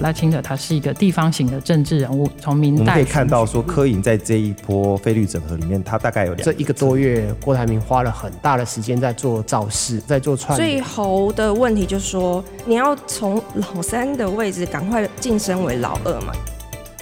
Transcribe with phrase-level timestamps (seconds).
[0.00, 10.56] 赖清德他是一个地方型的政治人物，从明代我们可以看到说，柯颖在这一波费率整合里面，他大概有两这一个多月，郭台铭花了很大的时间在做造势，在做串。
[10.56, 16.32] 最后的问题就是说，你要从老三的位置赶快晋升为老二嘛？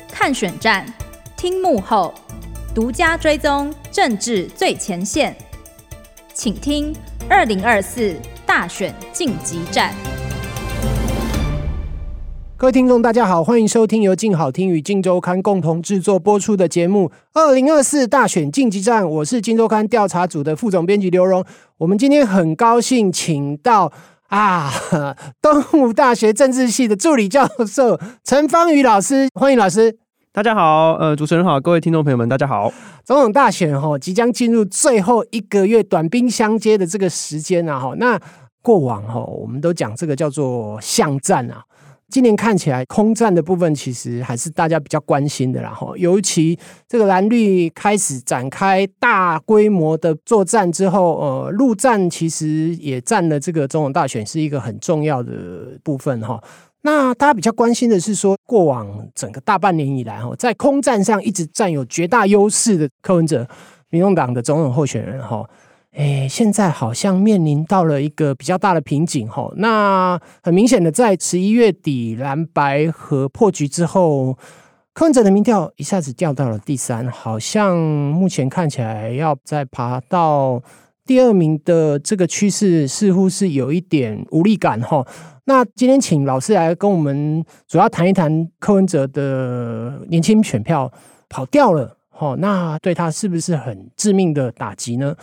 [0.08, 0.86] 看选战，
[1.36, 2.14] 听幕后，
[2.74, 5.36] 独家追踪政治最前线，
[6.32, 6.94] 请听
[7.28, 8.14] 二零二四
[8.46, 9.92] 大选晋级战。
[12.64, 19.04] 各位听众，大家好，欢迎收听由静好听与静周刊共同制作播出的节目《二零二四大选晋级战》。
[19.06, 21.44] 我是静周刊调查组的副总编辑刘荣。
[21.76, 23.92] 我们今天很高兴请到
[24.28, 24.72] 啊，
[25.42, 29.98] 东吴大学政治系的助理教授陈芳宇老师，欢迎老师。
[30.32, 32.72] 大家好，呃，主持人好，各位听众朋友们，大家好。
[33.04, 38.18] 总统大选哈，即将进入最后一个月短兵相接的这个时间啊，哈，那
[38.62, 41.62] 过往哈，我们都讲这个叫做巷战啊。
[42.14, 45.70] 今年看起来，空战的部分其实还是大家比较关心的啦。
[45.70, 55.32] 哈，尤其这个蓝绿开始展开大规模的作战之后，呃，陆战其实也占了这个总统大选是一个很重要的
[55.82, 56.40] 部分哈。
[56.82, 63.44] 那大家比较关心的是说，过往整个大半年以来哈，在空战上一直占有绝大优势的柯文哲，
[63.90, 65.44] 民众党的总统候选人哈。
[65.96, 69.54] 哎，现在好像面临到了一个比较大的瓶颈吼。
[69.56, 74.36] 那很明显的，在十一月底蓝白和破局之后，
[74.92, 80.60] 柯文哲的民调一下子掉到了第三，好像目前看起来要再爬到
[81.06, 85.06] 第二名的这个趋势，似乎是有一点无力感哈。
[85.44, 90.90] 那今天请老师来跟我们主要谈一谈柯文哲的年轻选票
[91.28, 95.14] 跑掉了吼，那对他是不是很致命的打击呢？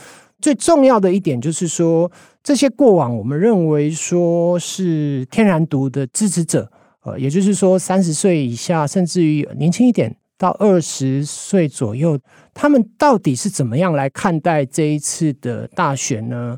[0.41, 2.11] 最重要的一点就是说，
[2.43, 6.69] 这些过往我们认为说是天然独的支持者，
[7.03, 12.19] 呃，也就是说三十岁以下，甚至于年轻一点到二十岁左右，
[12.53, 16.57] 他们到底是怎么样来看待这一次的大选呢？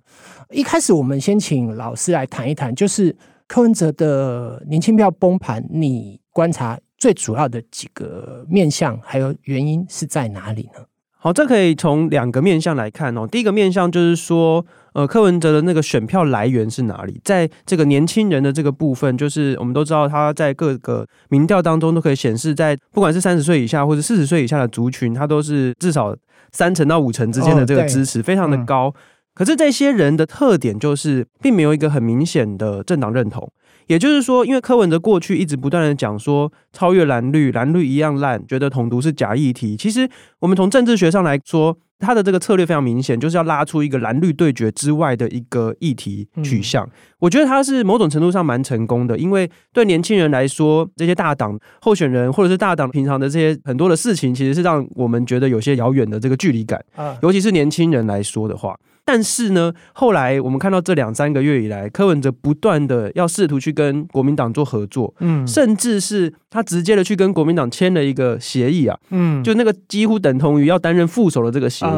[0.49, 3.15] 一开始我们先请老师来谈一谈，就是
[3.47, 10.85] 柯文哲的年轻票崩盘，你观察最主要的几个面向，还有原因是在哪里呢？
[11.23, 13.25] 好，这可以从两个面向来看哦。
[13.25, 17.17] 第一个面向就是说，呃，柯文哲的那个选票来源是哪里？
[17.23, 26.13] 在这个年轻人的这个部分，就是我们都知道他在各个民调当中都可以显示，在不管是三十岁以下或者四十岁以下的族群，他都是至少
[26.51, 28.87] 三成到五成之间的这个支持，非常的高。
[28.87, 28.93] 哦，
[29.33, 33.49] 可是这些人的特点就是，并没有一个很明显的政党认同。
[33.87, 39.75] 也就是说，因为柯文哲过去一直不断的讲说超越蓝绿，蓝绿一样烂，觉得统独是假议题。
[39.75, 46.85] 其实我们从政治学上来说，他的这个策略非常明显，就是要拉出一个蓝绿对决之外的一个议题取向。
[46.85, 56.83] 嗯、我觉得他是某种程度上蛮成功的，因为对年轻人来说，这些大党候选人或者是大党平常的这些很多的事情，其实是让我们觉得有些遥远的这个距离感。
[57.21, 58.77] 尤其是年轻人来说的话。
[59.05, 71.89] 但是呢，后来我们看到这两三个月以来，柯文哲不断的要试图去跟国民党做合作，嗯，甚至是他直接的去跟国民党签了一个协议啊，嗯，就那个几乎等同于要担任副手的这个协议，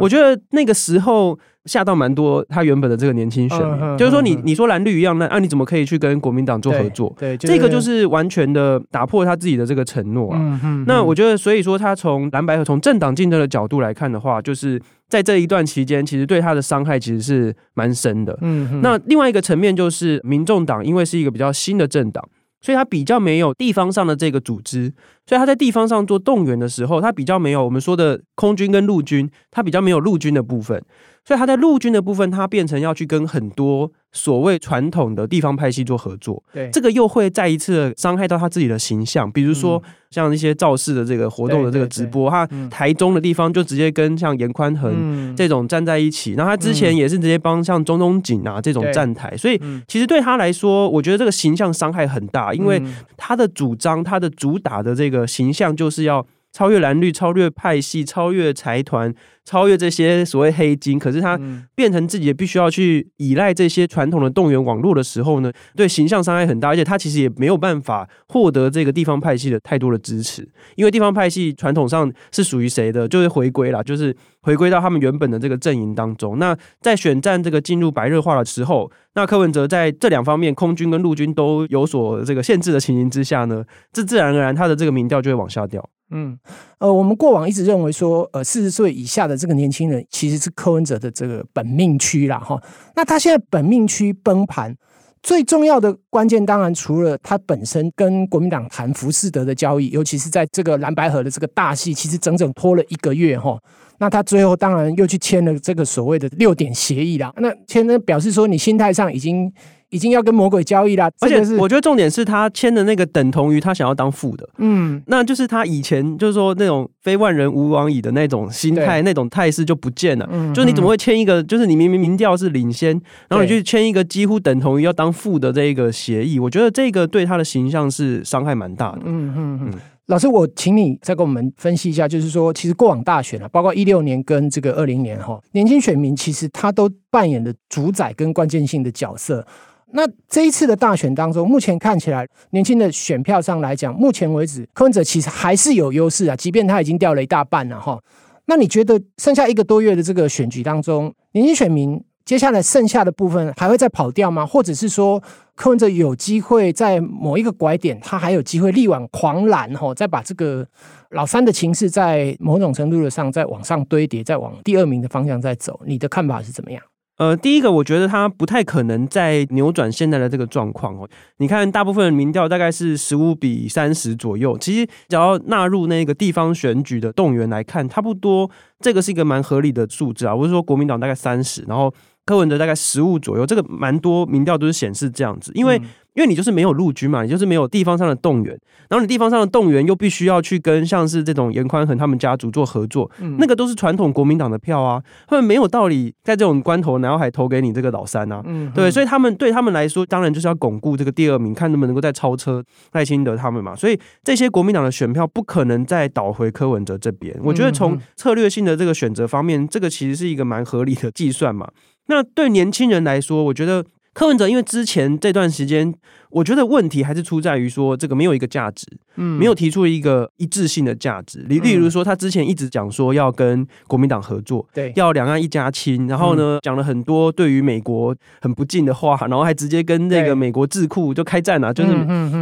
[0.00, 1.38] 我觉得那个时候。
[1.66, 7.14] 吓到蛮多他原本的这个年轻选民，嗯、就是说你你说蓝绿一样，那啊你怎么可以去跟国民党做合作？
[7.18, 10.60] 对，对这个就是完全的打破他自己的这个承诺啊。
[10.86, 18.38] 那我觉得，所以说他从蓝白和从政党竞争的角度来看的话，就是在这一段期间，其实对他的伤害其实是蛮深的。
[18.40, 22.26] 嗯嗯、那另外一个层面就是，民众党因为是一个比较新的政党。
[22.62, 24.92] 所以他比较没有地方上的这个组织，
[25.24, 30.78] 所以他在地方上做动员的时候，他比较没有我们说的空军跟陆军，他比较没有陆军的部分。
[31.24, 36.42] 所以他在陆军的部分，他变成要去跟很多所谓传统的地方派系做合作。
[36.52, 39.30] 对，这个又会再一次伤害到他自己的形象。
[39.30, 46.32] 比如说像一些造势的这个活动的这个直播，他台中的地方就直接跟像严宽恒这种站在一起。
[46.32, 49.36] 然后他之前也是直接帮像中东锦啊这种站台。
[49.36, 52.82] 所以其实对他来说，我觉得这个形象伤害很大，因为
[53.16, 56.26] 他的主张、他的主打的这个形象就是要。
[56.52, 59.14] 超越蓝绿，超越派系，超越财团，
[59.44, 60.98] 超越这些所谓黑金。
[60.98, 61.38] 可是他
[61.74, 66.68] 变成自己也必须要去依赖这些传统的动员网络的时候呢，对形象伤害很大。
[66.68, 76.38] 而且他其实也没有办法获得这个地方派系的太多的支持，因为地方派系传统上是属于谁的，就是回归了，就是回归到他们原本的这个阵营当中。
[76.38, 85.88] 那在选战这个进入白热化的时候，那柯文哲在这两方面，空军跟陆军都有所这个限制的情形之下呢，这自然而然他的这个民调就会往下掉。
[86.10, 86.38] 嗯，
[86.78, 92.60] 呃，我们过往一直认为说，呃，四十岁以下的这个年轻人其实是柯文哲的这个本命区啦，哈。
[92.96, 94.76] 那他现在本命区崩盘，
[95.22, 103.58] 最重要的关键，当然除了他本身跟国民党谈福士德的交易，尤其是在这个蓝白河的这个大戏，其实整整拖了一个月哈。
[103.98, 107.32] 那他最后当然又去签了这个所谓的六点协议啦。
[107.36, 109.52] 那签呢表示说你心态上已经。
[109.90, 120.28] 已经要跟魔鬼交易了，而且我觉得重点是他签的那个等同于他想要当副的，嗯，那就是他以前就是说那种非万人吾往矣的那种心态、那种态势就不见了。
[120.32, 122.92] 嗯，就是你怎么会签一个，就是你明明民调是领先，
[123.28, 129.00] 然后你去签一个几乎等同于要当副的这一个协议，我觉得这个对他的形象是伤害蛮大的。
[129.04, 129.72] 嗯嗯嗯，
[130.06, 139.44] 老师，我请你再跟我们分析一下，就是说，其实过往大选啊，包括一六年跟这个二零年哈，年轻选民其实他都扮演了主宰跟关键性的角色。
[139.92, 147.98] 那这一次的大选当中，目前看起来，年轻的选票上来讲，目前为止，柯文哲其实还是有优势啊，即便他已经掉了一大半了哈。
[148.46, 154.46] 那你觉得剩下一个多月的这个选举当中，年轻选民接下来剩下的部分还会再跑掉吗？
[154.46, 155.22] 或者是说，
[155.54, 160.66] 柯文哲有机会在某一个拐点，他还有机会力挽狂澜哈，再把这个
[161.10, 165.80] 老三的情势在某种程度的上再往上堆叠，再往第二名的方向再走？
[165.84, 166.82] 你的看法是怎么样？
[167.20, 171.06] 呃，第一个，我觉得他不太可能再扭转现在的这个状况哦。
[171.36, 178.50] 你看，大部分的民调大概是十五比三十左右，其实只要纳入那个地方选举的动员来看，差不多
[178.80, 180.34] 这个是一个蛮合理的数字啊。
[180.34, 181.92] 我是说，国民党大概三十，然后
[182.24, 185.78] 柯文哲大概十五左右，这个蛮多民调都是显示这样子，因为。
[186.14, 188.58] 因为你就是没有陆军嘛，你就是没有地方上的动员，
[188.88, 207.38] 然后你地方上的动员又必须要去跟像是这种严宽恒他们家族做合作，嗯、那个都是传统国民党的票啊，他们没有道理在这种关头，然后还投给你这个老三啊，嗯、对，所以他们对他们来说，当然就是要巩固这个第二名，看能不能够再超车赖清德他们嘛，所以这些国民党的选票不可能再倒回柯文哲这边。
[207.42, 211.70] 我觉得从策略性的这个选择方面，这个其实是一个蛮合理的计算嘛。
[212.08, 213.84] 那对年轻人来说，我觉得。
[214.12, 215.94] 柯文哲因为之前这段时间，
[216.30, 218.84] 我觉得问题还是出在于说这个没有一个价值，
[219.16, 221.38] 嗯，没有提出一个一致性的价值。
[221.48, 231.94] 例例如说，他之前一直讲说要跟国民党合作，对，要两岸一家亲，然后呢讲了很多对于美国很不敬的话，然后还直接跟那个美国智库就开战了，就是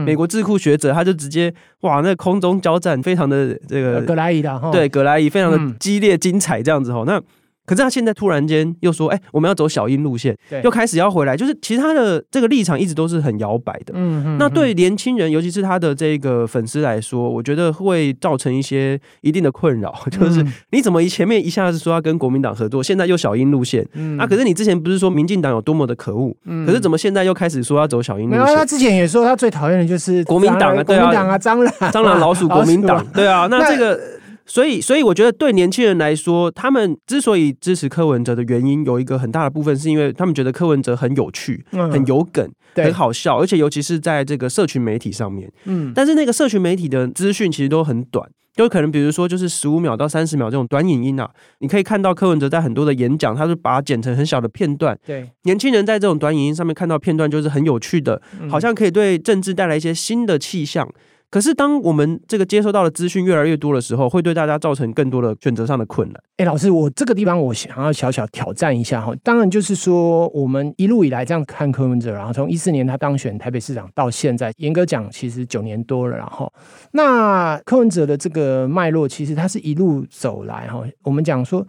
[0.06, 7.22] 美国智库学者他就直接哇，那空中交战非常的这个格莱伊的，对，葛莱伊非常的激烈精彩这样子哈，那。
[7.68, 10.34] 可是他现在突然间又说：“哎、欸，我们要走小英路线，
[10.64, 13.92] 又开始要回来。”就是其实他的这个立场一直都是很摇摆的。
[13.94, 14.38] 嗯嗯。
[14.38, 19.94] 那对年轻人，尤其是他的这个粉丝来说，我觉得会造成一些一定的困扰。
[20.10, 23.86] 就是你怎么一前面一下子说要跟国民党合作，现在又小英路线？
[23.92, 24.18] 嗯。
[24.18, 26.34] 啊，可是你之前不是说民进党有多么的可恶？
[26.46, 26.64] 嗯。
[26.66, 28.44] 可是怎么现在又开始说要走小英路线？
[28.44, 33.46] 没有，他之前也说他最讨厌的就是国民党啊，国民党啊，蟑螂、蟑螂、老鼠， 国民党，对啊。
[33.50, 34.00] 那这个。
[34.48, 45.52] 所以，所以我觉得对年轻人来说，他们之所以支持柯文哲的原因，有一个很大的部分是因为他们觉得柯文哲很有趣、很有梗、很好笑，而且尤其是在这个社群媒体上面。
[45.66, 51.28] 嗯，但是那个社群媒体的资讯其实都很短，就可能比如说就是十五秒到三十秒这种短影音啊，
[51.58, 54.98] 你可以看到柯文哲在很多的演讲，他是把它剪成很小的片段。
[55.06, 60.88] 对，年轻人在这种短影音上面看到片段就是很有趣的，好像可以对政治带来一些新的气象。
[61.30, 66.22] 可是，当我们这个接收到的资讯越来越多的时候，会对大家造成更多的选择上的困难。
[66.38, 69.12] 哎，老师，我这个地方我想要小小挑战一下哈。
[69.22, 76.16] 当然，就是说我们一路以来这样看柯文哲，然后从一四年他当选台北市长到现在，严格讲其实九年多了。
[76.16, 76.50] 然后，
[76.92, 80.82] 那柯文哲的这个脉络，其实他是一路走来哈。
[81.02, 81.66] 我们讲说。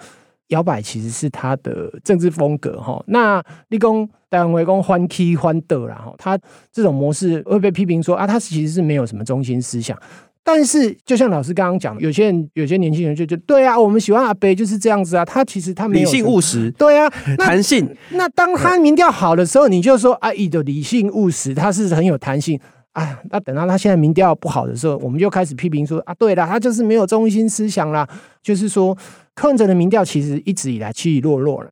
[0.50, 6.38] 摇摆其实是他的政治风格哈，那立功台湾围攻欢 key 欢的啦哈，他
[6.72, 9.98] 这种模式会被批评说啊，他其实是没有什么中心思想。
[10.44, 17.88] 但是就像老师刚刚讲，有些人有些年轻人就觉得对啊，我们喜欢阿北就是这样子啊，他其实他没有理性务实，对啊， 弹性。
[18.12, 22.60] 那当他民调好的时候，你就说啊，你的理性务实，他是很有弹性。
[22.94, 28.08] 啊，那等到他现在民调不好的时候，我们就开始批评说啊，对了，他就是没有中心思想啦。
[28.41, 28.98] 就是说，
[29.39, 31.72] 柯文哲的民调其实一直以来起起落落了。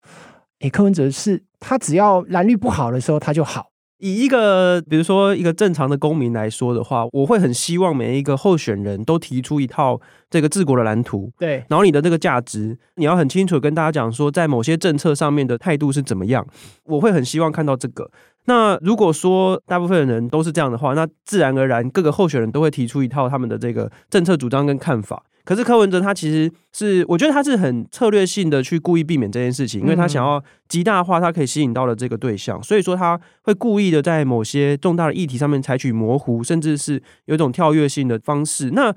[0.61, 3.67] 诶，柯文哲是他只要蓝绿不好的时候，他就好。
[3.97, 11.29] 以一个比如说一个正常的公民来说的话，我会很希望每一个候选人都提出一套这个治国的蓝图。
[11.37, 16.47] 对，然后你的这个价值，你要很清楚跟大家讲说，在某些政策上面的态度是怎么样。
[16.85, 18.09] 我会很希望看到这个。
[18.45, 25.21] 那如果说大部分的人都是这样的话，那自然而然各个候选人都会提出一套他们的这个政策主张跟看法。
[25.47, 38.71] 可是柯文哲他其实是，我觉得他是很策略性的去故意避免这件事情，因为他想要极大化他可以吸引到的这个对象，所以说他会故意的在某些重大的议题上面采取模糊，甚至是有一种跳跃性的方式。
[38.71, 38.93] 那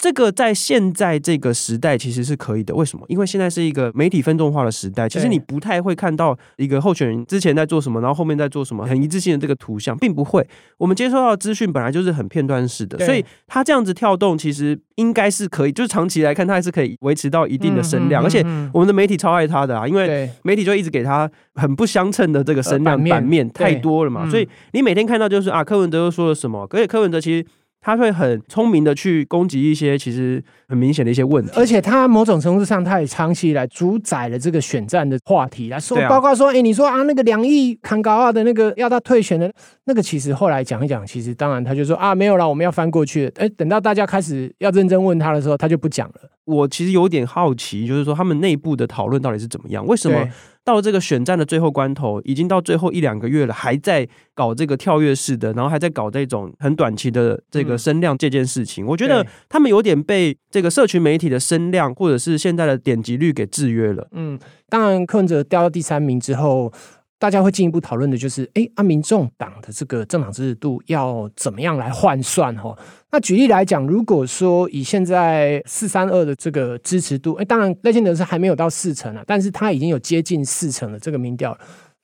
[0.00, 2.74] 这个在现在这个时代其实是可以的。
[2.74, 3.04] 为什么？
[3.08, 10.48] 因为现在是一个媒体分众化的时代，其实你不太会看到一个候选人之前在做什么，然后后面在做什么，很一致性的这个图像，并不会。
[10.78, 18.24] 我们接收到的资讯本来就是很片段式的，所以他这样子跳动，其实应该是可以，就是长期来看，他还是可以维持到一定的声量。
[18.24, 18.40] 而且
[18.72, 27.44] 我们的媒体超爱他的啊，因为媒体就一直给他很不相称的这个声量，版面太多了嘛，所以你每天看到就是啊，柯文哲又说了什么，而且柯文哲其实。
[27.80, 39.50] 他会很聪明的去攻击一些其实很明显的一些问题，而且他某种程度上，他也长期以来主宰了这个选战的话题来说，包括说，哎，你说啊，那个两亿坎高二的那个要他退选的
[39.90, 43.26] 那个，其实后来讲一讲，其实当然他就说啊，没有了，我们要翻过去。
[43.34, 46.30] 哎，等到大家开始要认真问他的时候，他就不讲了。
[46.44, 49.84] 我其实有点好奇，就是说他们内部的讨论到底是怎么样？
[49.84, 50.28] 为什么？
[50.62, 58.84] 到了这个选战的最后关头，已经到最后一两个月了，还在搞这个跳跃式的，然后还在搞这种很短期的这个声量这件事情。
[58.84, 64.06] 嗯、我觉得他们有点被这个社群媒体的声量，或者是现在的点击率给制约了。
[64.12, 66.72] 嗯，当然，柯文哲掉到第三名之后。
[67.20, 72.56] 大家会进一步讨论的就是，哎，啊，民众党的这个政党支持度要怎么样来换算？
[72.56, 72.74] 哈，
[73.12, 81.54] 那举例来讲，如果说以现在四三二的这个支持度，哎，当然赖清德是还没有到四成啊，但是他已经有接近四成的这个民调。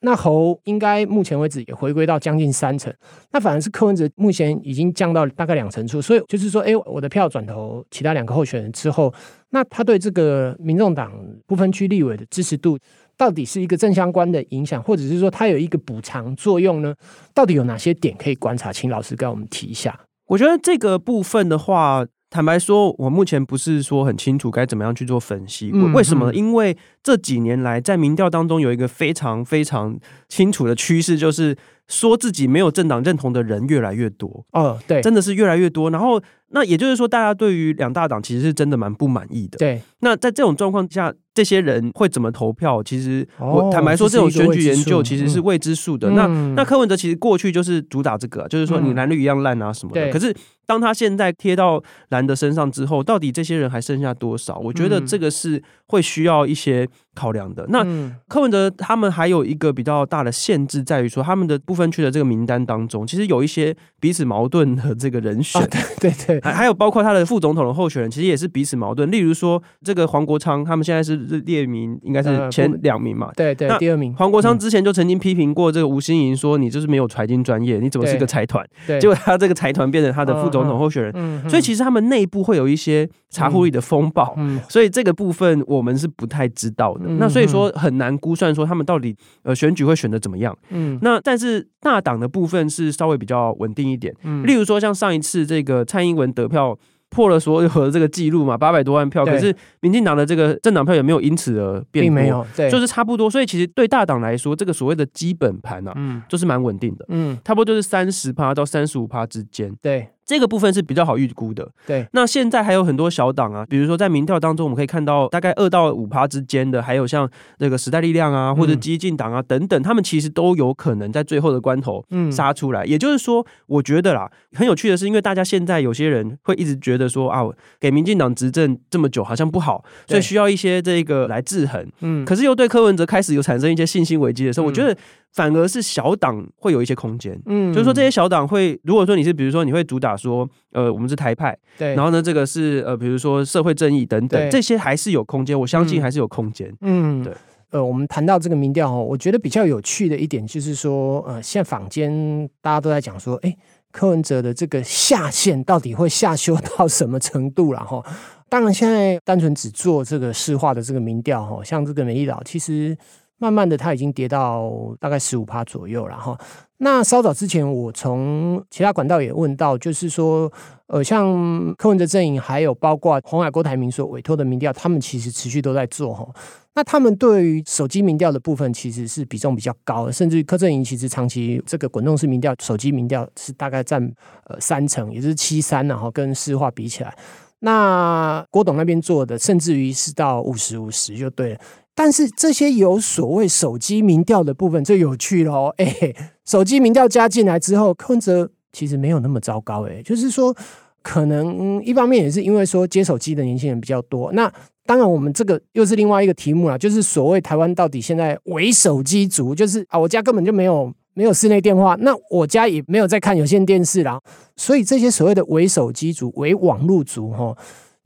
[0.00, 2.92] 那侯应该目前为止也回归到将近三成，
[3.32, 9.12] 那反而是柯文哲目前已经降到大概两成处，所以就是说，哎，我的票转投其他两个候选人之后，
[9.48, 11.10] 那他对这个民众党
[11.46, 12.78] 不分区立委的支持度。
[13.16, 16.94] 到底是一个正相关的影响，或者是说它有一个补偿作用呢？
[17.32, 18.72] 到底有哪些点可以观察？
[18.72, 19.98] 请老师跟我们提一下。
[20.26, 25.70] 我觉得这个部分的话，坦白说，我目前不是说很清楚该怎么样去做分析。
[25.72, 26.34] 嗯、为什么？
[26.34, 31.56] 因为这几年来在民调当中有一个非常非常清楚的趋势，就是
[31.88, 34.44] 说自己没有政党认同的人越来越多。
[34.52, 35.90] 哦，对，真的是越来越多。
[35.90, 36.22] 然后。
[36.50, 39.58] 那也就是说，大家对于两大党其实是真的蛮不满意的。
[39.58, 39.82] 对。
[39.98, 42.80] 那在这种状况下，这些人会怎么投票？
[42.84, 46.08] 其实我坦白说，这种选举研究其实是未知数的。
[46.10, 50.08] 那那柯文哲其实过去就是主打这个，就是说你蓝绿一样烂啊什么的。
[50.12, 50.32] 可是
[50.66, 54.58] 当他现在贴到蓝的身上之后，到底这些人还剩下多少？
[54.58, 57.64] 我觉得这个是会需要一些考量的。
[57.68, 57.84] 那
[58.28, 65.60] 柯文哲他们还有一个比较大的限制，在于说他们的不分区的这个名单当中，其实有一些彼此矛盾的这个人选。
[66.00, 66.40] 对对。
[66.40, 69.10] 还还有包括他的副总统的候选人，其实也是彼此矛盾。
[69.10, 73.30] 例如说，这个黄国昌，他们现在是列名，应该是前两名嘛？
[73.36, 74.14] 对对，第二名。
[74.14, 78.66] 黄国昌之前就曾经批评过这个吴欣盈，说你就是没有财经专业，你怎么是个财团？
[78.86, 81.50] 对，结果他这个财团变成他的副总统候选人。
[81.50, 84.36] 所以其实他们内部会有一些茶壶里的风暴。
[84.68, 87.06] 所以这个部分我们是不太知道的。
[87.18, 90.56] 那所以说很难估算说他们到底呃选举会选的怎么样。
[90.68, 90.98] 嗯。
[91.02, 94.14] 那但是大党的部分是稍微比较稳定一点。
[94.44, 96.26] 例如说像上一次这个蔡英文。
[96.36, 103.30] 得票破了所有的这个记录嘛，八百多万票，可是民进党的这个政党票也没有因此而变多，并没有，对，就是差不多。
[103.30, 110.08] 所以其实对大党来说，这个所谓的基本盘啊，嗯，就是蛮稳定的，嗯，差不多就是三十趴到三十五趴之间，对。
[110.26, 112.04] 这个部分是比较好预估的，对。
[112.12, 122.84] 那现在还有很多小党啊，比如说在民调当中，我们可以看到大概二到五趴之间的，还有像那个时代力量啊，或者激进党啊等等，他们其实都有可能在最后的关头杀出来。
[122.84, 127.44] 也就是说，我觉得啦，很有趣的是，因为大家现在有些人会一直觉得说啊，
[127.78, 131.86] 给民进党执政这么久好像不好，所以需要一些这个来制衡。
[132.00, 132.24] 嗯。
[132.24, 134.96] 可是又对柯文哲开始有产生一些信心危机的时候，我觉得。
[135.36, 144.50] 反而是小党会有一些空间，嗯，就是说这些小党会，如果说你是比如说你会主打说，呃，我们是台派，对，然后呢，这个是呃，比如说社会正义等等，对。
[144.50, 147.34] 这些还是有空间，我相信还是有空间，嗯，对，
[147.70, 153.54] 呃，我们谈到这个民调哦，我觉得比较有趣的一点就是说，呃，现在坊间大家都在讲说，哎，
[153.92, 158.02] 柯文哲的这个下限到底会下修到什么程度了哈？
[158.48, 162.96] 当然，现在单纯只做这个市化的这个民调哈，像这个美丽岛其实。
[163.38, 166.38] 慢慢的，它已经跌到大概十五趴左右了哈。
[166.78, 170.50] 那稍早之前，我从其他管道也问到，就是说，
[170.88, 176.26] 呃，像柯文哲阵营，还有包括红海郭台铭所委托的民调，他们其实持续都在做哈。
[176.74, 184.02] 那他们对于手机民调的部分，其实是比重比较高，甚至柯阵营其实长期这个滚动式民调、手机民调是大概占
[184.44, 187.16] 呃三成，也就是七三，然后跟市话比起来，
[187.60, 191.60] 那郭董那边做的，甚至于是到五十五十就对了。
[191.96, 200.54] 但是这些有所谓手机民调的部分最有趣了哦， 哎，手机民调加进来之后，柯文哲其实没有那么糟糕，哎，就是说
[201.02, 204.52] 可能一方面也是因为说接手机的年轻人比较多，那
[204.84, 214.20] 当然我们这个又是另外一个题目了，就是所谓台湾到底现在伪手机族，就是啊，我家根本就没有没有室内电话，那我家也没有在看有线电视啦。
[214.54, 217.56] 所以这些所谓的伪手机族、伪网络族，哈，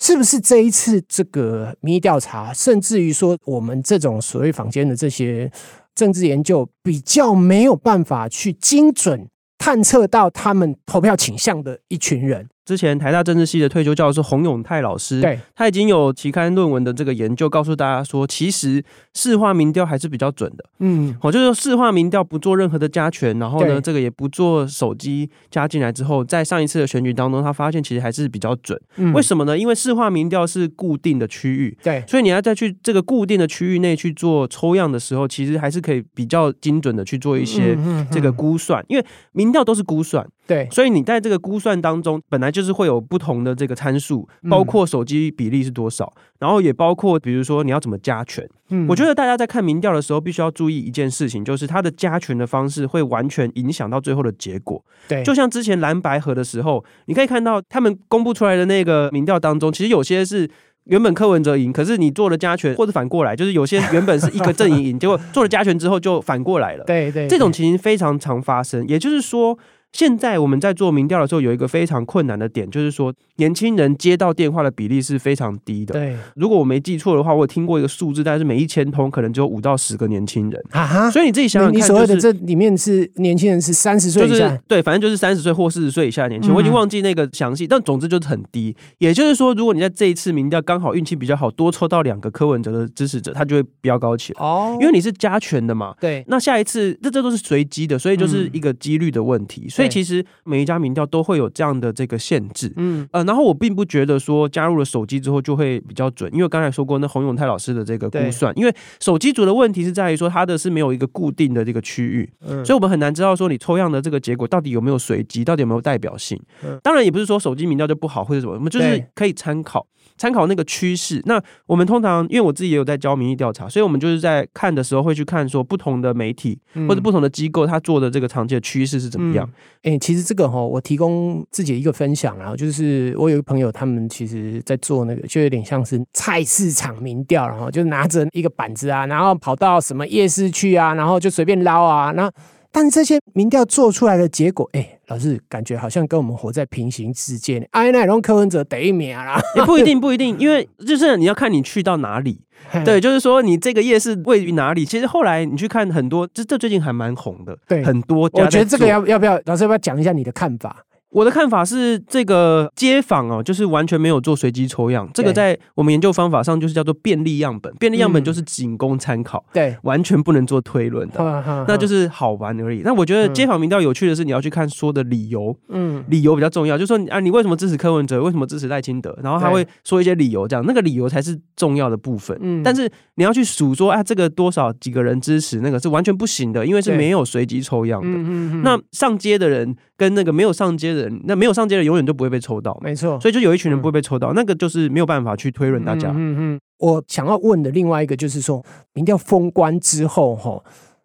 [0.00, 5.50] 是不是这一次这个民意调查，甚至于说我们这种所谓坊间的这些
[5.94, 9.28] 政治研究，比较没有办法去精准
[9.58, 12.48] 探测到他们投票倾向的一群人？
[12.70, 18.80] 之前台大政治系的退休教授洪永泰老师，对，他已经有期刊论文的这个研究，告诉大家说，其实
[19.12, 20.64] 市话民调还是比较准的。
[20.78, 28.80] 嗯，我就是说市话民调不做任何的加权，然后呢，这个也不做手机加进来之后，在上一次的选举当中，他发现其实还是比较准。
[28.98, 29.58] 嗯，为什么呢？
[29.58, 37.76] 因为市话民调是固定的区域，对，所以你要再去这个固定的区域内去做抽样的时候，其实还是可以比较精准的去做一些
[38.12, 40.24] 这个估算，因为民调都是估算。
[40.50, 48.44] 对，所以你在这个估算当中，本来就是会有不同的这个参数，包括手机比例是多少，嗯、然后也包括比如说你要怎么加权。
[48.70, 54.84] 嗯，我觉得大家在看民调的时候，必须要注意一件事情，就是它的加权的方式会完全影响到最后的结果。
[55.06, 60.50] 对，就像之前蓝白合的时候，你可以看到他们公布出来的那个民调当中，其实有些是
[60.86, 66.82] 原本柯文哲赢，可是你做了加权，或者反过来，就是有些原本是一个阵营赢，结果做了加权之后就反过来了。
[66.88, 69.56] 对，对对，这种情形非常常发生，也就是说。
[69.92, 75.92] 现在我们在做民调的时候，有一个非常困难的点，就是说年轻人接到电话的比例是非常低的。
[75.94, 80.62] 对，如果我没记错的话，我有听过一个数字，但是每一千通可能只有五到十个年轻人。
[80.70, 81.10] 啊哈！
[81.10, 88.74] 所以你自己想想看，你所谓的这里面是年轻人是三十岁以下，就是，对，反正就是三十岁或四十岁以下的年轻人，我已经忘记那个详细，但总之就是很低。
[88.98, 94.40] 也就是说，如果你在这一次民调刚好运气比较好，多抽到两个柯文哲的支持者，他就会飙高起来。
[94.40, 95.94] 哦，因为你是加权的嘛。
[96.00, 99.68] 对，那下一次这这都是随机的，所以就是一个几率的问题。
[99.80, 103.08] 所以其实每每一家民调都会有这样的这个限制，嗯。
[103.12, 116.38] 呃，然后我并不觉得说加入了手机之后就会比较准，因为刚才说过那洪永泰老师的这个估算，因为手机组的问题是在于说它的是没有一个固定的这个区域，嗯，所以我们很难知道说你抽样的这个结果到底有没有随机，到底有没有代表性。
[116.82, 119.86] 当然也不是说手机民调就不好或者什么，我们就是可以参考。
[120.20, 129.48] 参考那个趋势，那我们通常因为我自己也有在教民意调查，所以我们就是在看的时候会去看说不同的媒体或者不同的机构，他做的这个长期的趋势是怎么样。
[129.78, 142.30] 哎、嗯欸，其实这个哈，我提供自己的一个分享啊，就是我有一个朋友，他们其实在做那个，就有点像是菜市场民调，然后就拿着一个板子啊，然后跑到什么夜市去啊，然后就随便捞啊，那。
[142.72, 147.66] 但这些民调做出来的结果，哎、欸，老师感觉好像跟我们活在平行世界。
[147.72, 152.40] 哎，那龙柯文哲得一秒啦， 也不一定，不一定，因为就是你要看你去到哪里。
[152.84, 154.84] 对，就是说你这个夜市位于哪里？
[154.84, 157.58] 其实后来你去看很多，这这最近还蛮红的。
[157.66, 158.30] 对，很多。
[158.32, 160.84] 我觉得这个要要不要，老师要不要讲一下你的看法？
[161.10, 165.08] 我的看法是，这个街访哦，就是完全没有做随机抽样。
[165.12, 172.82] 这个在我们研究方法上就是叫做便利样本，便利样本就是仅供参考，对，完全不能做推论的，那就是好玩而已。
[172.84, 178.22] 那我觉得街访民调有趣的是，你要去看说的理由，嗯，理由比较重要，就是说啊，你为什么支持柯文哲？
[178.22, 179.18] 为什么支持赖清德？
[179.22, 182.38] 然后他会说一些理由，这样那个理由才是重要的部分。
[182.40, 188.08] 嗯，但是你要去数说啊，这个多少几个人支持，那个是完全不行的，因为是没有随机抽样的。
[188.08, 193.18] 嗯嗯，那上街的人跟那个没有上街的人，那没有上街的永远都不会被抽到，没错。
[193.20, 196.10] 所以就有一群人不会被抽到，嗯、那个就是没有办法去推论大家。
[196.10, 196.60] 嗯嗯，嗯。
[196.78, 200.62] 我想要问的另外一个就是说，民调封关之后，哈，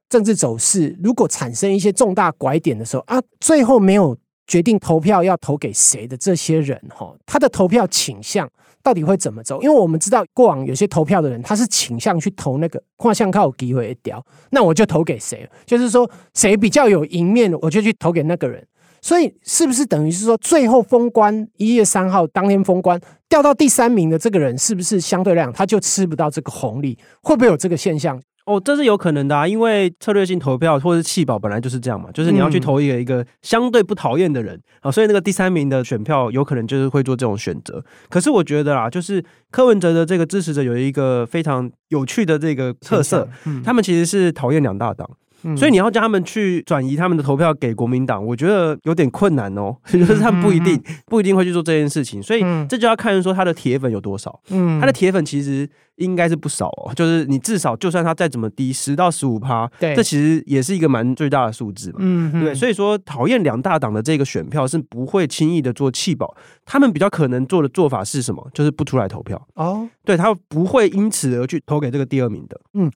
[0.09, 8.49] 政治走势如果产生一些重大拐点的时候啊，最后没有决定投票要投给谁的这些人，哈，他的投票倾向
[8.81, 9.61] 到底会怎么走？
[9.61, 18.65] 因为我们知道过往有些投票的人，他是倾向去投那个画像靠机会掉，那我就投给谁，就是说谁比较有赢面，我就去投给那个人。
[19.05, 26.97] 所以是不是等于是说，最后封关一月三号当天封关掉到第三名的这个人，是不是相对来讲他就吃不到这个红利？
[27.21, 28.19] 会不会有这个现象？
[28.47, 37.85] 哦，这是有可能的啊，因为策略性投票或者是弃保本来就是这样嘛，就是你要去投一个一个相对不讨厌的人啊，所以那个第三名的选票有可能就是会做这种选择。
[38.09, 43.29] 可是我觉得啊，就是柯文哲的这个支持者有一个非常有趣的这个特色，
[43.63, 45.07] 他们其实是讨厌两大党。
[45.55, 49.75] 所以你要叫他们去转移他们的投票给国民党，我觉得有点困难哦。
[49.91, 54.39] 就是他们不一定不一定会去做这件事情，所以这就要看说他的铁粉有多少。
[54.49, 56.91] 嗯，他的铁粉其实应该是不少哦。
[56.95, 61.97] 就是你至少就算他再怎么低，十到十五趴，对，这其实也是一个蛮最大的数字嘛。
[61.99, 62.55] 嗯，对。
[62.55, 68.49] 所以说讨厌两大党的这个选票是不会轻易的做弃保，他们比较可能做的做法是什么？
[68.53, 69.87] 就是不出来投票哦。
[70.03, 72.59] 对，他不会因此而去投给这个第二名的。
[72.73, 72.91] 嗯。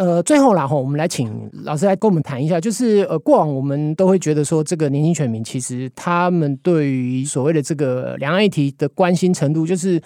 [0.00, 1.30] 呃，最后啦哈，我们来请
[1.62, 10.00] 老师来跟我们谈一下，就是呃，过往我们都会觉得说，这个年轻选民其实他们对于所谓的这个两岸议题的关心程度，就是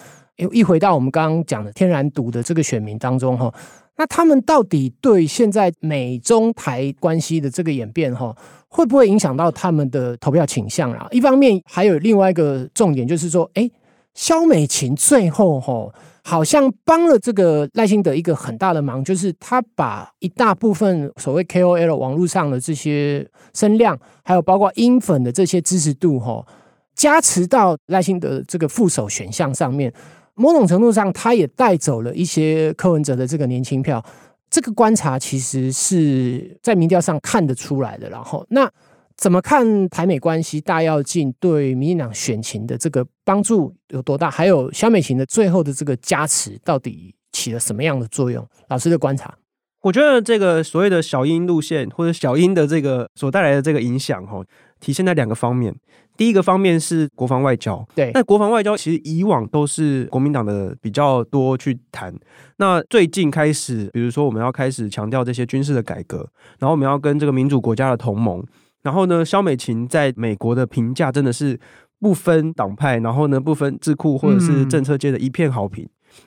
[0.51, 3.49] 一回到我们刚刚讲的天然独的这个选民当中哈，
[3.95, 8.35] 那他们到底对现在美中台关系的这个演变，哈，
[8.67, 11.07] 会不会影响到他们的投票倾向啊？
[11.11, 13.71] 一方面还有另外一个重点，就是说，哎，
[14.13, 15.89] 萧美琴最后哈。
[16.27, 26.43] 好像帮了这个赖清德一个很大的忙，就是他把一大部分所谓 KOL 网络上的这些声量，还有包括英粉的这些支持度，哈，
[26.95, 29.93] 加持到赖清德这个副手选项上面。
[30.33, 34.03] 某种程度上，他也带走了一些柯文哲的这个年轻票。
[34.49, 38.09] 这个观察其实是在民调上看得出来的。
[38.09, 38.67] 然后，那。
[39.17, 44.29] 怎么看台美关系大跃进对民进党选情的这个帮助有多大？
[44.29, 48.45] 还有萧美琴的最后的这个加持到底起了什么样的作用？
[48.67, 49.33] 老师的观察，
[49.81, 54.43] 我觉得这个所谓的小英路线或者小英的这个所带来的这个影响，哈，
[54.81, 55.73] 体现在两个方面。
[56.17, 62.13] 第一个方面是国防外交，对，那国防外交其实以往都是国民党的比较多去谈。
[62.57, 68.43] 那最近开始，比如说我们要开始强调这些军事的改革，然后我们要跟这个民主国家的同盟。
[68.85, 71.59] 然后呢，萧美琴在美国的评价真的是
[71.99, 75.83] 不分党派，然后呢不分智库或者是政策界的一片好评。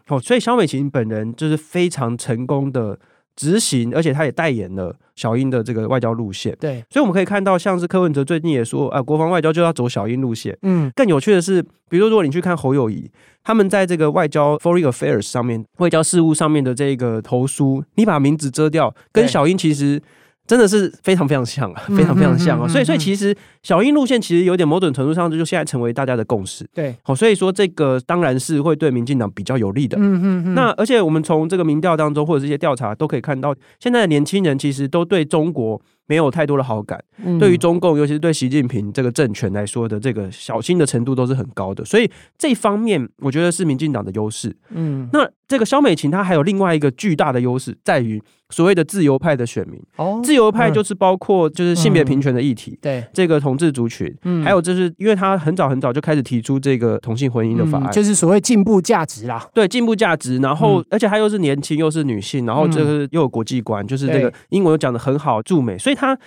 [0.09, 2.99] 哦、嗯，所以萧美琴本人就是非常成功的
[3.37, 6.57] 执行，而且他也代言了小英的这个外交路线。
[6.59, 10.59] 对，所以我们可以看到，像是柯文哲最近也说，啊，国防外交就要走小英路线。
[10.63, 13.09] 嗯，更有趣的是，比如说如果你去看侯友宜，
[13.45, 20.03] 他们在这个外交 Foreign Affairs 上面，外交事务上面的这个投书，你把名字遮掉，跟小英其实。
[20.49, 30.55] 真的是非常非常像啊，非常非常像啊，所以所以其实小英路线其实有点某种程度上就现在成为大家的共识，对，好，所以说这个当然是会对民进党比较有利的，嗯嗯嗯。
[30.55, 37.01] 那而且我们从这个民调当中或者这些调查都可以看到，现在的年轻人其实都对中国没有太多的好感，
[37.39, 45.31] 对于中共，尤其是对习近平这个政权来说的这个小心的程度都是很高的，所以这方面我觉得是民进党的优势，嗯，那。
[45.49, 49.83] 这个萧美琴她还有另外一个巨大的优势，在于所谓的自由派的选民。
[49.97, 53.05] 哦，自由派就是包括就是性别平权的议题，嗯、对。
[53.15, 59.43] 这个同志族群，嗯，还有就是因为他很早很早就开始提出这个同性婚姻的法案，嗯、就是所谓进步价值啦。
[59.55, 66.19] 对，进步价值，然后、嗯、而且她又是年轻又是女性，然后就是又有国际观，就是这个英文又讲的很好，驻美，所以他。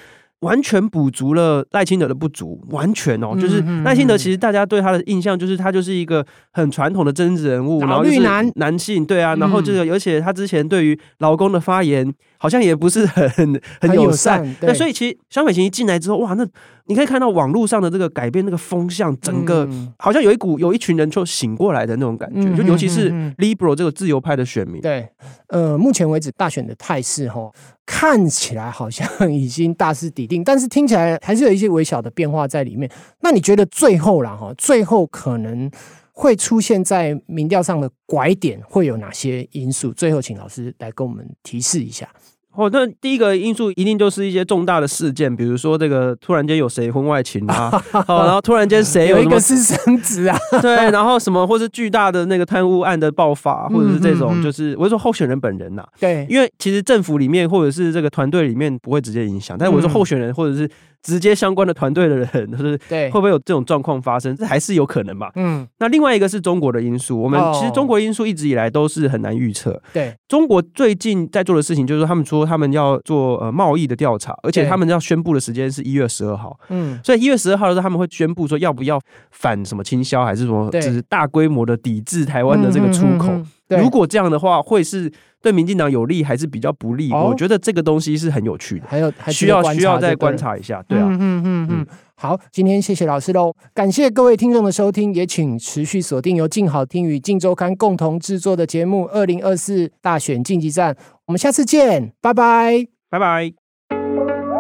[0.42, 8.20] 完全补足了赖清德的不足，完全哦，就是赖清德其实大家对他的印象就是他就是一个很传统的政治人物，然后就是
[8.56, 16.44] 男性，对啊，然后这个而且他之前对于劳工的发言好像也不是很很友善，那所以其实小美琴一进来之后，哇，那
[16.88, 25.08] 你可以看到网络上的这个改变那个风向，整个好像有一股有一群人就醒过来的那种感觉，就尤其是 Liberal 这个自由派的选民，对，
[25.50, 27.52] 呃，目前为止大选的态势哈。
[27.84, 32.90] 看起来好像已经大势已定，但是听起来还是有一些微小的变化在里面。
[33.20, 35.70] 那你觉得最后啦哈，最后可能
[36.14, 39.94] 会出现在民调上的拐点会有哪些因素？
[39.94, 42.08] 最后请老师来跟我们提示一下。
[42.54, 47.72] 哦，那第一个因素一定就是一些重大的事件，比如说这个突然间有谁婚外情啊，
[48.06, 60.70] 好，然后突然间谁有，有一个私生子啊， 对，然后什么或是巨大的那个贪污案的爆发，或者是这种，就是我是说候选人本人呐、啊，对，因为其实政府里面或者是这个团队里面不会直接影响，但是我说候选人或者是。
[61.04, 64.36] 直接相关的团队的人，就是对，会不会有这种状况发生？
[64.36, 65.32] 这还是有可能吧。
[65.36, 69.82] 嗯，那另外一个是中国的因素，我们其实中国因素一直以来都是很难预测。
[69.94, 76.58] 对，中国最近在做的事情就是说，他们说他们要做呃贸易的调查，而且他们要宣布的时间是一月十二号。
[76.70, 79.00] 嗯，所以一月十二号的时候他们会宣布说要不要
[79.32, 83.32] 反什么倾销，还是什么，就是大规模的抵制台湾的这个出口。
[83.80, 85.12] 如果这样的话，会是。
[85.44, 87.12] 对民进党有利还是比较不利？
[87.12, 90.84] 哦、我觉得这个东西是很有趣的，还有还需要需要再观察一下。
[90.88, 91.88] 对啊，嗯嗯嗯嗯。
[92.14, 100.94] 好，今天谢谢老师喽，感谢各位听众的收听，也请持续锁定由静好听与静周刊共同制作的节目《二零二四大选晋级战》，
[101.26, 103.52] 我们下次见，拜拜，拜拜。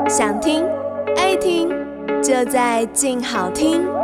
[0.10, 0.65] 想听
[1.15, 1.69] 爱听，
[2.24, 4.01] 就在静好听。